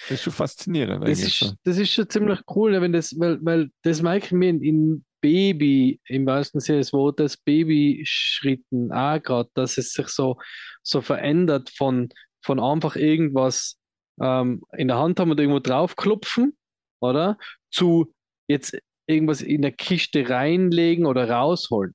[0.00, 1.38] das ist schon faszinierend Das eigentlich.
[1.38, 1.46] so.
[1.46, 4.62] ist, das ist schon ziemlich cool, wenn das, weil, weil das merke ich mir in,
[4.62, 10.36] in Baby, im wahrsten Sinne des Wortes, Babyschritten auch gerade, dass es sich so,
[10.82, 12.10] so verändert von,
[12.42, 13.78] von einfach irgendwas
[14.20, 16.56] ähm, in der Hand haben und irgendwo draufklopfen,
[17.00, 17.38] oder?
[17.70, 18.12] Zu
[18.48, 21.94] jetzt irgendwas in der Kiste reinlegen oder rausholen.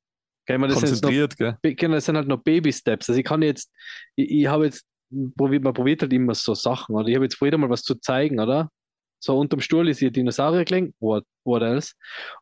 [0.50, 1.76] Okay, man, das sind jetzt noch Konzentriert, gell?
[1.76, 3.10] Genau, das sind halt noch Baby-Steps.
[3.10, 3.72] Also ich kann jetzt,
[4.16, 4.84] ich, ich habe jetzt,
[5.38, 7.96] probiert, man probiert halt immer so Sachen, oder ich habe jetzt probiert mal was zu
[7.96, 8.72] zeigen, oder?
[9.20, 11.94] So unterm Stuhl ist hier Dinosaurier gelegen, what, what else?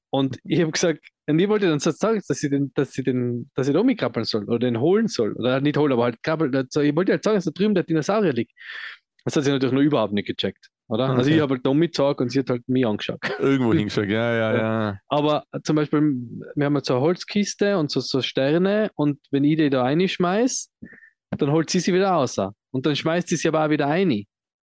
[0.09, 3.03] Und ich habe gesagt, und ich wollte dann so sagen, dass sie den, dass sie
[3.03, 5.33] den, dass ich den umkrabbeln soll oder den holen soll.
[5.33, 6.55] Oder nicht holen, aber halt krabbeln.
[6.55, 8.53] Also ich wollte halt sagen, dass da drüben der Dinosaurier liegt.
[9.25, 11.09] Das hat sie natürlich noch überhaupt nicht gecheckt, oder?
[11.09, 11.35] Also Okay.
[11.35, 13.19] ich habe halt da umgezogen und sie hat halt mich angeschaut.
[13.39, 14.99] Irgendwo hingeschaut, ja, ja, ja.
[15.09, 16.01] Aber zum Beispiel,
[16.55, 19.83] wir haben jetzt so eine Holzkiste und so, so Sterne und wenn ich die da
[19.83, 20.71] reinschmeiß,
[21.37, 22.37] dann holt sie sie wieder raus.
[22.71, 24.23] Und dann schmeißt sie sie aber auch wieder rein,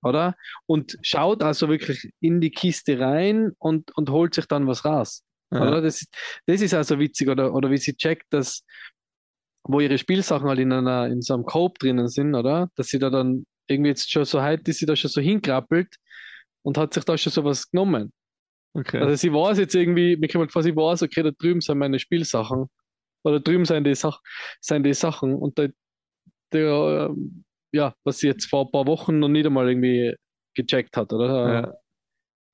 [0.03, 0.35] oder?
[0.67, 5.23] Und schaut also wirklich in die Kiste rein und, und holt sich dann was raus.
[5.53, 5.63] Ja.
[5.69, 5.81] Oder?
[5.83, 6.15] Das, ist-
[6.47, 8.63] das ist also witzig, oder, oder wie sie checkt, dass,
[9.65, 12.69] wo ihre Spielsachen halt in, einer, in so einem Cope drinnen sind, oder?
[12.77, 15.97] Dass sie da dann irgendwie jetzt schon so heute ist sie da schon so hinkrabbelt
[16.63, 18.13] und hat sich da schon sowas genommen.
[18.75, 18.99] Okay.
[18.99, 21.79] Also sie weiß jetzt irgendwie, mir kommt halt vor, sie weiß, okay, da drüben sind
[21.79, 22.67] meine Spielsachen.
[23.25, 24.21] Oder drüben sind die, Sach
[24.61, 25.35] sind die Sachen.
[25.35, 25.69] Und da,
[26.53, 27.15] der,
[27.73, 30.15] ja, was sie jetzt vor ein paar Wochen noch nicht einmal irgendwie
[30.55, 31.53] gecheckt hat, oder?
[31.53, 31.75] Ja.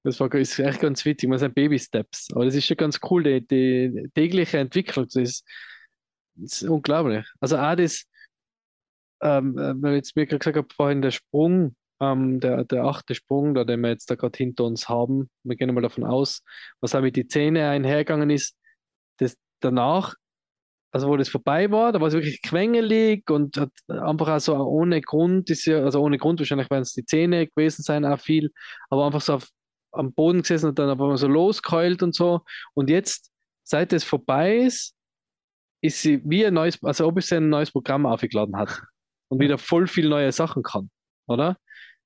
[0.04, 2.28] Das war, ist echt ganz witzig, man sind Baby-Steps.
[2.32, 5.48] Aber das ist schon ganz cool, die, die tägliche Entwicklung, das ist,
[6.34, 7.24] das ist unglaublich.
[7.40, 8.04] Also auch das,
[9.22, 12.84] ähm, äh, weil ich jetzt mir gerade gesagt habe, vorhin der Sprung, ähm, der, der
[12.84, 16.04] achte Sprung, da, den wir jetzt da gerade hinter uns haben, wir gehen mal davon
[16.04, 16.42] aus,
[16.80, 18.56] was auch mit die Zähne einhergegangen ist,
[19.18, 20.14] das danach,
[20.90, 24.56] also wo das vorbei war, da war es wirklich quengelig und hat einfach auch so
[24.56, 28.20] ohne Grund, ist ja, also ohne Grund, wahrscheinlich werden es die Zähne gewesen sein, auch
[28.20, 28.50] viel,
[28.90, 29.48] aber einfach so auf,
[29.92, 32.40] am Boden gesessen und dann aber so losgeheult und so.
[32.74, 33.30] Und jetzt,
[33.62, 34.94] seit es vorbei ist,
[35.82, 38.82] ist sie wie ein neues, also ob sie ein neues Programm aufgeladen hat
[39.32, 40.90] und wieder voll viel neue Sachen kann,
[41.26, 41.56] oder?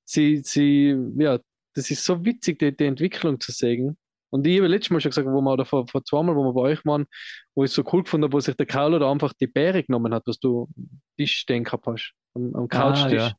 [0.04, 1.38] Sie, sie, ja,
[1.74, 3.96] das ist so witzig, die, die Entwicklung zu sehen.
[4.30, 6.44] Und ich habe letztes Mal schon gesagt, wo wir, oder vor, vor zwei Mal, wo
[6.44, 7.06] wir bei euch waren,
[7.54, 9.82] wo ich es so cool gefunden habe, wo sich der Carlo da einfach die Beere
[9.82, 10.68] genommen hat, was du
[11.16, 13.12] Tisch stehen gehabt hast, am, am Couchtisch.
[13.22, 13.32] ja.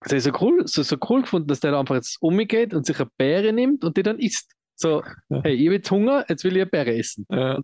[0.00, 2.86] Das ist so cool, so, so cool gefunden, dass der da einfach jetzt umgeht und
[2.86, 4.52] sich eine Beere nimmt und die dann isst.
[4.76, 5.42] So, Ja.
[5.42, 7.26] hey, ich habe jetzt Hunger, jetzt will ich eine Beere essen.
[7.30, 7.60] Ja.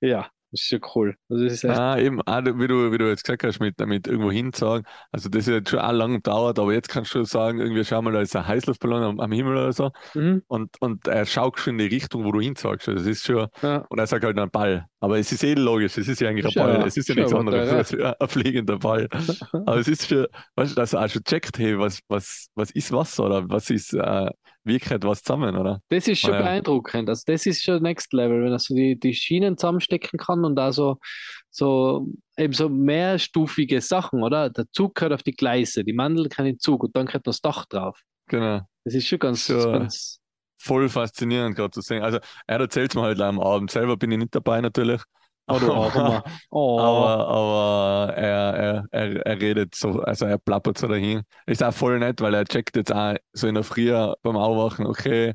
[0.00, 1.14] Ja, das ist schon cool.
[1.28, 4.30] Also ist Ah, eben, du- wie du, wie du jetzt gesagt hast, mit, mit irgendwo
[4.30, 4.86] hinsagen.
[5.12, 8.00] Also, das hat jetzt schon auch lange gedauert, aber jetzt kannst du sagen, irgendwie, schau
[8.00, 9.90] mal, da ist ein Heißluftballon am, am Himmel oder so.
[10.14, 12.88] mhm, Und, und er schaut schon in die Richtung, wo du hinsagst.
[12.88, 13.84] Also, das ist schon, ja.
[13.88, 14.86] und er sagt halt ein Ball.
[15.00, 16.86] Aber es ist eh logisch, es ist ja eigentlich ein Ball.
[16.86, 19.08] Es ist ja nichts anderes der- als ein, ein fliegender Ball.
[19.52, 22.70] Aber es ist schon, weißt du, dass er auch schon checkt, hey, was, was, was
[22.70, 24.30] ist was oder was ist, äh,
[24.66, 25.80] wie gehört was zusammen, oder?
[25.88, 26.42] Das ist schon Ah, ja.
[26.42, 27.08] beeindruckend.
[27.08, 30.56] Also das ist schon Next Level, wenn er so die, die Schienen zusammenstecken kann und
[30.56, 30.98] da so,
[31.50, 34.50] so eben so mehrstufige Sachen, oder?
[34.50, 37.26] Der Zug gehört auf die Gleise, die Mandel kann in den Zug und dann gehört
[37.26, 38.00] noch das Dach drauf.
[38.28, 38.60] Genau.
[38.84, 39.72] Das ist schon ganz, So.
[39.72, 40.18] ganz
[40.58, 42.02] Voll faszinierend gerade zu sehen.
[42.02, 43.70] Also, er erzählt es mir halt am Abend.
[43.70, 45.02] Selber bin ich nicht dabei natürlich.
[45.48, 46.24] Oh, du Armer.
[46.50, 46.80] Oh.
[46.80, 51.22] Aber, aber er, er, er, er redet so, also er plappert so dahin.
[51.46, 53.90] Ist auch voll nett, weil er checkt jetzt auch so in der Früh
[54.22, 55.34] beim Aufwachen, okay,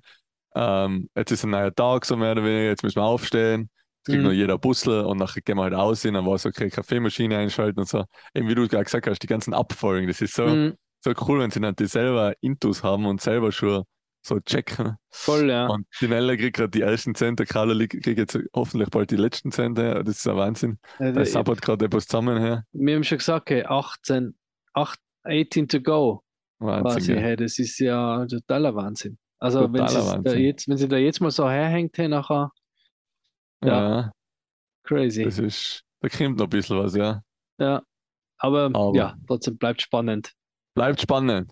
[0.56, 3.70] ähm, jetzt ist ein neuer Tag, so mehr oder weniger, jetzt müssen wir aufstehen.
[4.00, 4.24] Jetzt kriegt Mhm.
[4.24, 7.80] noch jeder Bussel und nachher gehen wir halt aussehen, dann war es okay, Kaffeemaschine einschalten
[7.80, 8.04] und so.
[8.34, 11.40] Eben wie du gerade gesagt hast, die ganzen Abfolgen, das ist so, Mhm, so cool,
[11.40, 13.84] wenn sie dann die selber Intus haben und selber schon
[14.24, 14.98] so checken.
[15.10, 15.68] voll, ja.
[15.68, 19.52] Und die Nella kriegt gerade die ersten Cent, Carla kriegt jetzt hoffentlich bald die letzten
[19.52, 19.78] Cent.
[19.78, 20.80] Das ist ein Wahnsinn.
[21.00, 22.64] Äh, Da sabbert gerade etwas zusammen her.
[22.72, 24.36] Wir haben schon gesagt, okay, 18,
[24.74, 26.24] 8, 18 to go.
[26.60, 26.84] quasi.
[26.84, 27.16] Wahnsinn.
[27.16, 27.22] Ja.
[27.22, 29.18] Hey, das ist ja totaler Wahnsinn.
[29.40, 30.40] Also wenn Totaler sie da Wahnsinn.
[30.44, 32.52] jetzt, wenn sie da jetzt mal so herhängt, hey, nachher
[33.64, 33.68] Ja.
[34.02, 34.12] Ja,
[34.84, 35.24] crazy.
[35.24, 37.22] das ist, da kommt noch ein bisschen was, ja.
[37.60, 37.82] Ja.
[38.38, 40.34] Aber, Aber- ja, trotzdem bleibt spannend.
[40.76, 41.52] Bleibt spannend.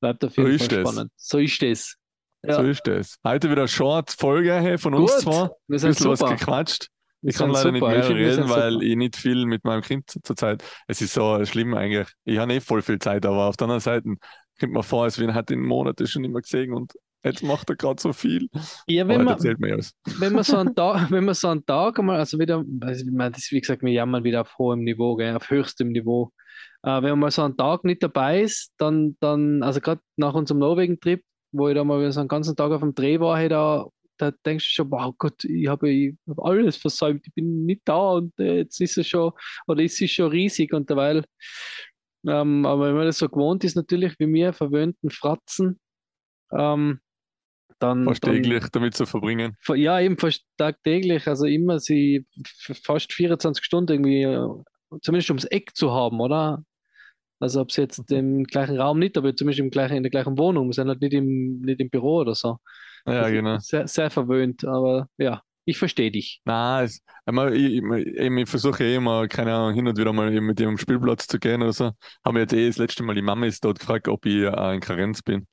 [0.00, 0.88] Bleibt auf So jeden ist Fall es.
[0.90, 1.12] spannend.
[1.16, 1.96] So ist es.
[2.42, 2.54] Ja.
[2.54, 3.18] So ist das.
[3.24, 5.42] Heute wieder eine Short-Folge von uns Gut, zwei.
[5.42, 6.36] Ein wir sind bisschen was super.
[6.36, 6.88] gequatscht.
[7.20, 7.92] Wir Ich kann leider nicht super.
[7.92, 8.84] mehr Ich finde, wir reden, weil super.
[8.84, 10.64] ich nicht viel mit meinem Kind zurzeit.
[10.86, 12.08] Es ist so schlimm eigentlich.
[12.24, 14.14] Ich habe eh voll viel Zeit, aber auf der anderen Seite
[14.58, 17.76] kommt mir vor, als wenn halt den Monat schon immer gesehen und jetzt macht er
[17.76, 18.48] gerade so viel.
[18.86, 19.92] Ja, wenn man, erzählt mir alles.
[20.18, 23.12] wenn man so einen Tag, wenn man so einen Tag einmal, also wieder, also ich
[23.12, 26.32] meine, das ist wie gesagt, wir jammern wieder auf hohem Niveau, gell, auf höchstem Niveau.
[26.82, 30.32] Äh, wenn man mal so einen Tag nicht dabei ist, dann, dann also gerade nach
[30.32, 31.22] unserem Norwegen-Trip,
[31.52, 33.86] wo ich da mal so einen ganzen Tag auf dem Dreh war, hey, da,
[34.16, 37.82] da denkst du schon, wow Gott, ich habe ich hab alles versäumt, ich bin nicht
[37.84, 39.32] da und äh, jetzt ist es schon,
[39.66, 41.24] oder ist es schon riesig und derweil,
[42.26, 45.80] ähm, aber wenn man das so gewohnt ist, natürlich wie mir, verwöhnten Fratzen,
[46.52, 47.00] ähm,
[47.78, 49.56] dann, Fast dann täglich damit zu verbringen.
[49.74, 52.26] Ja, eben fast tagtäglich, also immer sie
[52.84, 56.62] fast 24 Stunden irgendwie, äh, zumindest ums Eck zu haben, oder?
[57.40, 60.38] Also ob sie jetzt im gleichen Raum nicht, aber zumindest im gleichen, in der gleichen
[60.38, 62.58] Wohnung, wir sind halt nicht im, nicht im Büro oder so.
[63.06, 63.58] Ja, Also genau.
[63.58, 66.40] Sehr, sehr verwöhnt, aber ja, ich verstehe dich.
[66.44, 70.30] Nein, es, einmal, ich, ich, ich versuche eh immer, keine Ahnung, hin und wieder mal
[70.40, 71.92] mit am Spielplatz zu gehen oder so.
[72.24, 74.74] Haben wir jetzt eh das letzte Mal, die Mama ist dort gefragt, ob ich äh,
[74.74, 75.46] in Karenz bin.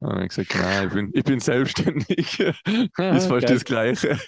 [0.00, 2.40] Und dann habe ich gesagt, nein, ich bin, ich bin selbstständig.
[2.98, 4.18] ist fast das Gleiche.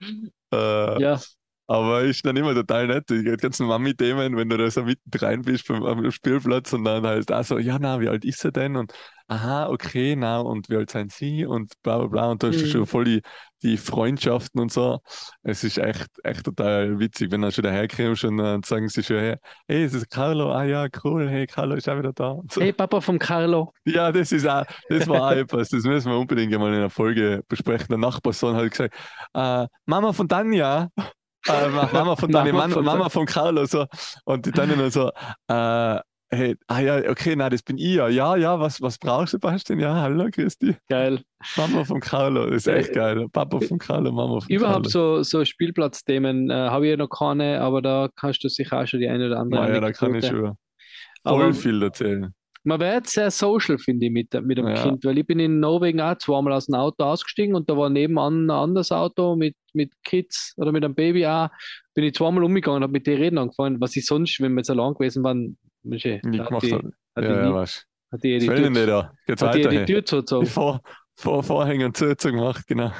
[0.52, 1.20] äh, Ja,
[1.68, 3.10] aber ist dann immer total nett.
[3.10, 7.06] Die ganzen Mami-Themen, wenn du da so mitten rein bist beim, am Spielplatz und dann
[7.06, 8.76] halt auch so, ja, na, wie alt ist er denn?
[8.76, 8.92] Und
[9.28, 11.44] aha, okay, na, und wie alt sind sie?
[11.46, 12.30] Und bla bla bla.
[12.30, 12.70] Und da hast du Mhm.
[12.70, 13.22] schon voll die,
[13.62, 15.00] die Freundschaften und so.
[15.42, 19.18] Es ist echt, echt total witzig, wenn du schon daherkommst und dann sagen sie schon,
[19.18, 22.36] hey, hey, es ist Carlo, ah ja, cool, hey, Carlo ist auch wieder da.
[22.50, 22.60] So.
[22.62, 23.72] hey Papa vom Carlo.
[23.84, 26.90] Ja, das ist auch, das war auch etwas, das müssen wir unbedingt einmal in einer
[26.90, 27.88] Folge besprechen.
[27.90, 28.94] Der Nachbarsohn hat gesagt,
[29.34, 30.88] äh, Mama von Tanja,
[31.48, 33.86] äh, Ma- Mama von Tanja, Mama Mama, von Mama von Carlo, so.
[34.24, 35.10] Und die dann so,
[35.48, 38.08] äh, hey, ah ja, okay, nein, das bin ich ja.
[38.08, 39.80] Ja, ja, was, was brauchst du, Sebastian?
[39.80, 40.76] Ja, hallo, Christi.
[40.88, 41.22] Geil.
[41.56, 43.26] Mama von Carlo, das ist echt geil.
[43.32, 45.22] Papa von Carlo, Mama von Äh, Überhaupt Carlo.
[45.22, 48.86] so, so Spielplatzthemen äh, habe ich ja noch keine, aber da kannst du sicher auch
[48.86, 50.54] schon die eine oder andere Na ja, da kann ich schon
[51.22, 52.34] voll Aber- viel erzählen.
[52.68, 54.82] Man wird sehr social, finde ich, mit, mit dem Ja.
[54.82, 57.88] Kind, weil ich bin in Norwegen auch zweimal aus dem Auto ausgestiegen und da war
[57.88, 61.48] nebenan ein anderes Auto mit, mit Kids oder mit einem Baby auch.
[61.94, 64.58] Bin ich zweimal umgegangen und habe mit denen reden angefangen, was ich sonst, wenn wir
[64.60, 65.56] jetzt allein gewesen waren,
[65.90, 66.84] hat gemacht die, hat.
[67.16, 68.40] hat Ja, ja, nie- weißt hat die, du.
[68.40, 69.12] die Was Tür, da?
[69.26, 69.84] Geht's hat die, die?
[69.86, 70.46] Tür Die zugezogen.
[70.46, 70.80] Vor,
[71.16, 72.92] Vor, Vorhänge und zu, zu gemacht, genau.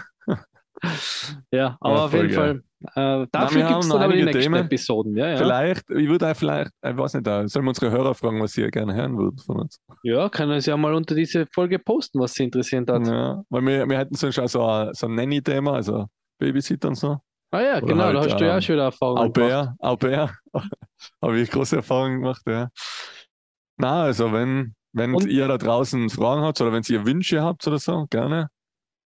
[1.50, 2.62] Ja, aber Ja, auf jeden Fall.
[2.94, 4.64] Äh, dafür wir gibt es dann aber die nächsten Themen.
[4.66, 5.16] Episoden.
[5.16, 5.36] Ja, ja.
[5.36, 8.52] Vielleicht, ich würde auch vielleicht, ich weiß nicht, da sollen wir unsere Hörer fragen, was
[8.52, 9.80] sie gerne hören würden von uns.
[10.04, 13.06] ja, können Sie ja mal unter diese Folge posten, was Sie interessiert hat.
[13.06, 16.06] Ja, weil wir, wir hätten sonst auch so ein, so ein Nanny-Thema, also
[16.38, 17.18] Babysitter und so.
[17.50, 19.30] Ah ja, Oder genau, halt, da hast du ja ähm, auch schon wieder Erfahrung Au
[19.30, 19.68] gemacht.
[19.80, 20.30] Au pair.
[21.22, 22.68] Habe ich große Erfahrungen gemacht, ja.
[23.78, 27.66] Na, also wenn, wenn Und- ihr da draußen Fragen habt oder wenn ihr Wünsche habt
[27.66, 28.50] oder so, gerne.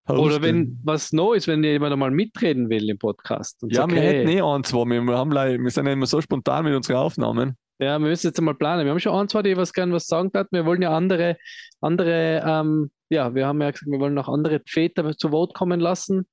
[0.09, 3.59] Oder wenn was neu ist, wenn jemand einmal mitreden will im Podcast.
[3.63, 4.85] Ja, sagt, wir hey, hätten eh ein, zwei.
[4.87, 7.57] Wir, wir, haben, wir sind ja immer so spontan mit unseren Aufnahmen.
[7.79, 8.85] Ja, wir müssen jetzt einmal planen.
[8.85, 10.55] Wir haben schon ein, zwei, die was gerne was sagen hatten.
[10.55, 11.37] Wir wollen ja andere,
[11.81, 15.81] andere, ähm, ja, wir haben ja gesagt, wir wollen noch andere Väter zu Wort kommen
[15.81, 16.27] lassen.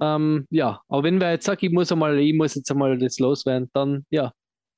[0.00, 3.18] Ähm, ja, aber wenn wer jetzt sagt, ich muss einmal, ich muss jetzt einmal das
[3.18, 4.32] loswerden, dann ja,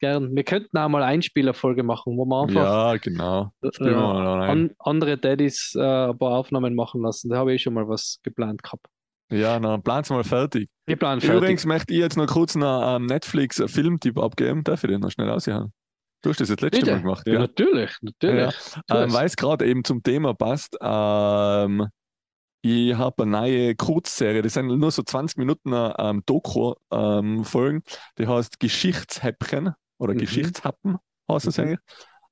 [0.04, 0.36] gern.
[0.36, 3.52] Wir könnten auch mal Einspielerfolge machen, wo wir einfach Ja, genau.
[3.62, 7.30] Äh, an, andere Daddys äh, ein paar Aufnahmen machen lassen.
[7.30, 8.86] Da habe ich schon mal was geplant gehabt.
[9.32, 10.68] Ja, dann plan's mal fertig.
[10.86, 11.38] Wir planen fertig.
[11.38, 14.62] Übrigens möchte ich jetzt noch kurz einen ähm, Netflix-Filmtipp abgeben.
[14.62, 15.72] Darf ich den noch schnell aushauen?
[16.22, 16.84] Du hast das jetzt letzte.
[16.86, 17.40] Mal gemacht, Ja, gell?
[17.40, 18.54] natürlich, natürlich.
[18.86, 19.12] Tu Ähm.
[19.12, 21.88] Weil es gerade eben zum Thema passt, ähm,
[22.62, 27.82] ich habe eine neue Kurzserie, das sind nur so 20 Minuten ähm, Doku-Folgen,
[28.18, 30.18] die heißt Geschichtshäppchen oder Mhm.
[30.20, 30.98] Geschichtshappen,
[31.30, 31.64] heißt es Mhm.
[31.64, 31.80] eigentlich.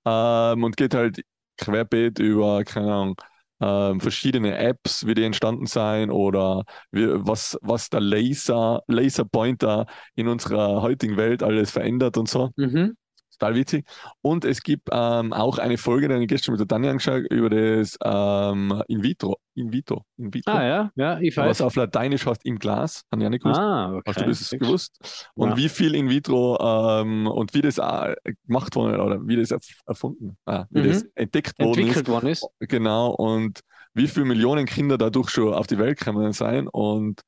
[0.05, 1.23] Ähm, und geht halt
[1.59, 3.17] querbeet über, keine Ahnung,
[3.61, 10.29] ähm, verschiedene Apps, wie die entstanden sein oder wie, was, was der Laser, Laserpointer in
[10.29, 12.97] unserer heutigen Welt alles verändert und so Mhm.
[13.43, 13.87] Total witzig.
[14.21, 17.51] Und es gibt ähm, auch eine Folge, die ich gestern mit der Tanja angeschaut, über
[17.51, 19.37] das ähm, In vitro.
[19.55, 20.05] In vitro.
[20.17, 20.51] In vitro.
[20.53, 21.61] Ah ja, ja, ich Was weiß.
[21.63, 23.03] auf Lateinisch heißt im Glas.
[23.11, 23.61] Habe ich auch nicht gewusst.
[23.61, 24.03] Ah, okay.
[24.07, 25.29] Hast du das gewusst?
[25.35, 25.57] Und Ja.
[25.57, 26.59] wie viel in vitro
[27.01, 28.15] ähm, und wie das auch
[28.47, 30.89] gemacht wurde oder wie das erf- erfunden, ah, wie Mhm.
[30.89, 31.79] das entdeckt worden ist.
[31.79, 32.47] entwickelt worden ist.
[32.61, 33.61] Genau, und
[33.95, 36.67] wie viele Millionen Kinder dadurch schon auf die Welt gekommen sein.
[36.69, 37.21] Und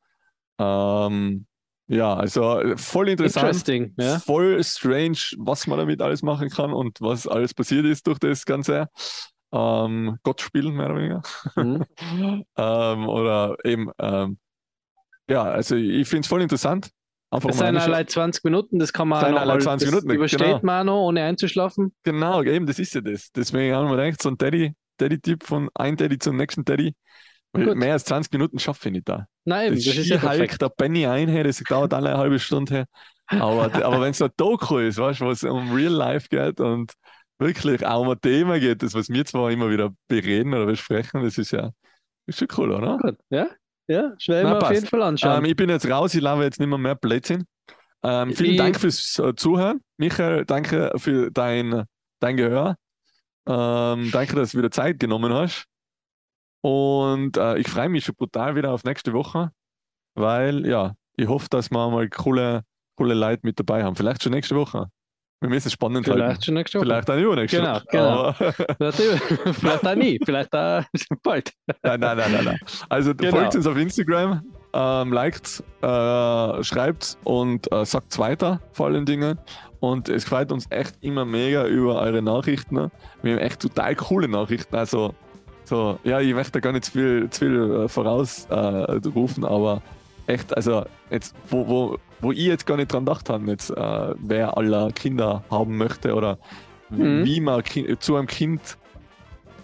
[0.59, 1.47] ähm,
[1.87, 3.49] ja, also äh, voll interessant.
[3.49, 4.19] Interesting, ja.
[4.19, 8.47] Voll strange, was man damit alles machen kann und was alles passiert ist durch das
[8.47, 8.89] Ganze.
[9.53, 11.23] Ähm, Gott spielen, mehr oder weniger.
[11.57, 11.85] Mhm.
[12.57, 14.39] ähm, oder eben, ähm,
[15.29, 16.91] ja, also ich finde es voll interessant.
[17.31, 20.15] Einfach mal sind allein 20 Minuten, das kann man auch allein mal, 20 das Minuten,
[20.15, 20.61] übersteht genau.
[20.63, 21.93] man noch, ohne einzuschlafen.
[22.05, 23.31] Genau, eben, das ist ja das.
[23.33, 26.95] Deswegen haben wir gedacht, so ein Daddy, Daddy-Tipp von ein Daddy zum nächsten Daddy.
[27.53, 29.27] Mehr als 20 Minuten schaffe ich nicht da.
[29.45, 30.63] Nein, Das, das ist ja Ski-Hulk, perfekt.
[30.63, 32.87] der Benny ein, hey, das dauert alle eine halbe Stunde.
[33.29, 33.41] Hey.
[33.41, 36.61] Aber, aber wenn es ein Doku ist, weißt du, wo es um Real Life geht
[36.61, 36.93] und
[37.39, 41.23] wirklich auch um ein Thema geht, das, was wir zwar immer wieder bereden oder besprechen,
[41.23, 41.71] das ist ja
[42.27, 42.99] Ist schon cool, oder?
[42.99, 43.49] Gut, ja?
[43.87, 45.39] Ja, schnell mal auf jeden Fall anschauen.
[45.39, 47.45] Ähm, ich bin jetzt raus, ich laufe jetzt nicht mehr mehr Blödsinn.
[48.03, 49.81] Ähm, vielen Ich- Dank fürs äh, Zuhören.
[49.99, 51.85] Michael, danke für dein,
[52.21, 52.77] dein Gehör.
[53.47, 55.67] Ähm, danke, dass du wieder Zeit genommen hast.
[56.65, 59.51] Und äh, ich freue mich schon brutal wieder auf nächste Woche,
[60.15, 62.63] weil ja, ich hoffe, dass wir mal coole,
[62.97, 63.97] coole Leute mit dabei haben.
[63.97, 64.87] Vielleicht schon nächste Woche.
[65.43, 66.21] Wir müssen es spannend halten.
[66.23, 66.87] Vielleicht schon nächste Woche.
[66.87, 67.85] Vielleicht auch übernächste Genau, Woche.
[67.91, 68.33] genau.
[68.79, 68.99] Vielleicht,
[69.61, 70.83] vielleicht auch nie, vielleicht auch
[71.23, 71.53] bald.
[71.83, 72.59] nein, nein, nein, nein, nein.
[72.89, 73.37] Also Genau.
[73.37, 79.39] folgt uns auf Instagram, ähm, liked, äh, schreibt und äh, sagt weiter vor allen Dingen.
[79.81, 82.91] Und es freut uns echt immer mega über eure Nachrichten.
[83.21, 84.75] Wir haben echt total coole Nachrichten.
[84.75, 85.15] Also,
[85.65, 88.55] so, ja, ich möchte da gar nicht zu viel, zu viel äh, voraus äh,
[89.15, 89.83] rufen, aber
[90.27, 94.15] echt, also jetzt, wo, wo, wo ich jetzt gar nicht dran gedacht habe, jetzt, äh,
[94.19, 96.39] wer aller Kinder haben möchte oder
[96.91, 97.25] Mhm.
[97.25, 98.61] wie man ki zu einem Kind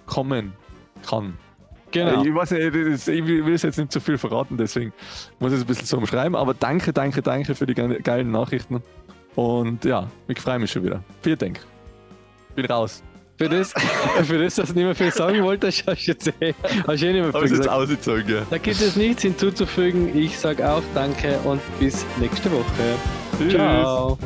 [0.06, 0.54] kommen
[1.06, 1.34] kann.
[1.92, 2.24] Genau.
[2.24, 4.92] Ich weiß nicht, ich will es jetzt nicht zu viel verraten, deswegen
[5.38, 6.34] muss ich es ein bisschen so umschreiben.
[6.34, 8.82] Aber danke, danke, danke für die ge- geilen Nachrichten.
[9.36, 11.04] Und ja, ich freue mich schon wieder.
[11.22, 11.60] Vielen Dank.
[12.56, 13.02] Bin raus.
[13.40, 13.72] Für das,
[14.24, 16.52] für das, dass du nicht mehr viel sagen wolltest, hast du jetzt eh,
[16.86, 17.68] hast du eh nicht mehr viel ich jetzt gesagt.
[17.68, 18.28] ausgezogen.
[18.28, 18.42] ja.
[18.50, 20.14] Da gibt es nichts hinzuzufügen.
[20.14, 22.64] Ich sage auch Danke und bis nächste Woche.
[23.38, 23.54] Tschüss.
[23.54, 24.18] Ciao.